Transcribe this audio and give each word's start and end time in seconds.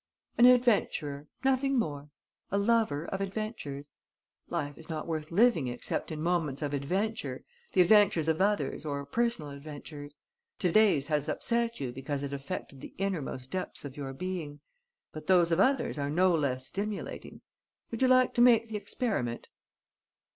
"An 0.39 0.47
adventurer. 0.47 1.27
Nothing 1.45 1.77
more. 1.77 2.09
A 2.49 2.57
lover 2.57 3.05
of 3.05 3.21
adventures. 3.21 3.91
Life 4.49 4.75
is 4.79 4.89
not 4.89 5.05
worth 5.05 5.29
living 5.29 5.67
except 5.67 6.11
in 6.11 6.23
moments 6.23 6.63
of 6.63 6.73
adventure, 6.73 7.43
the 7.73 7.81
adventures 7.81 8.27
of 8.27 8.41
others 8.41 8.83
or 8.83 9.05
personal 9.05 9.51
adventures. 9.51 10.17
To 10.57 10.71
day's 10.71 11.05
has 11.05 11.29
upset 11.29 11.79
you 11.79 11.91
because 11.91 12.23
it 12.23 12.33
affected 12.33 12.81
the 12.81 12.95
innermost 12.97 13.51
depths 13.51 13.85
of 13.85 13.95
your 13.95 14.11
being. 14.11 14.59
But 15.11 15.27
those 15.27 15.51
of 15.51 15.59
others 15.59 15.99
are 15.99 16.09
no 16.09 16.33
less 16.33 16.65
stimulating. 16.65 17.41
Would 17.91 18.01
you 18.01 18.07
like 18.07 18.33
to 18.33 18.41
make 18.41 18.69
the 18.69 18.77
experiment?" 18.77 19.49